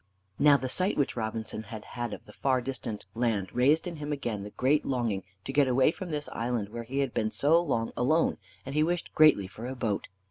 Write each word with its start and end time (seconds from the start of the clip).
Now, 0.39 0.57
the 0.57 0.67
sight 0.67 0.97
which 0.97 1.15
Robinson 1.15 1.61
had 1.61 1.83
had 1.85 2.11
of 2.11 2.25
the 2.25 2.33
far 2.33 2.59
distant 2.59 3.05
land 3.13 3.53
raised 3.53 3.85
in 3.85 3.97
him 3.97 4.11
again 4.11 4.41
the 4.41 4.49
great 4.49 4.83
longing 4.83 5.21
to 5.43 5.53
get 5.53 5.67
away 5.67 5.91
from 5.91 6.09
this 6.09 6.27
island 6.29 6.69
where 6.69 6.81
he 6.85 7.01
had 7.01 7.13
been 7.13 7.29
so 7.29 7.61
long 7.61 7.93
alone, 7.95 8.39
and 8.65 8.73
he 8.73 8.81
wished 8.81 9.13
greatly 9.13 9.45
for 9.45 9.67
a 9.67 9.75
boat. 9.75 10.07